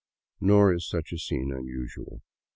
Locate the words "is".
0.73-0.89